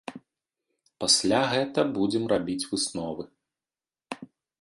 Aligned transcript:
Пасля 1.03 1.41
гэта 1.51 1.79
будзем 1.97 2.23
рабіць 2.33 2.67
высновы. 2.71 3.23